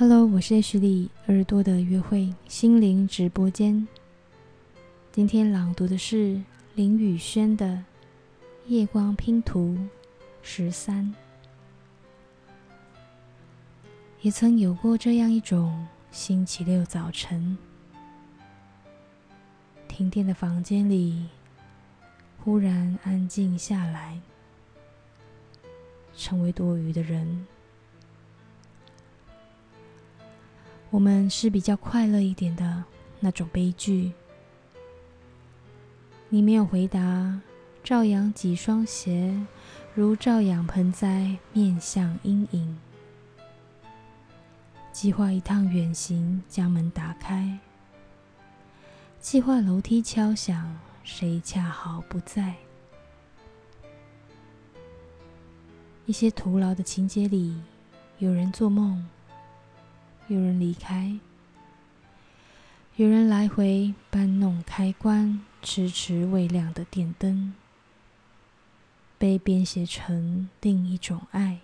[0.00, 3.88] Hello，我是 H 丽，耳朵的约会心灵直播间。
[5.10, 6.40] 今天朗读的是
[6.76, 7.66] 林宇轩的
[8.68, 9.74] 《夜光拼图》
[10.40, 11.12] 十三。
[14.20, 17.58] 也曾有过这样一种星期六早晨，
[19.88, 21.26] 停电的房间里
[22.44, 24.20] 忽然安静下来，
[26.16, 27.44] 成为多余的人。
[30.90, 32.84] 我们是比较快乐一点的
[33.20, 34.12] 那种悲剧。
[36.30, 37.40] 你没有回答，
[37.84, 39.38] 照样几双鞋，
[39.94, 42.78] 如照样盆栽面向阴影。
[44.90, 47.58] 计划一趟远行，将门打开。
[49.20, 52.54] 计划楼梯敲响，谁恰好不在？
[56.06, 57.60] 一些徒劳的情节里，
[58.18, 59.06] 有人做梦。
[60.28, 61.18] 有人离开，
[62.96, 67.54] 有人来回搬弄开关，迟迟未亮的电灯，
[69.16, 71.60] 被编写成另一种爱。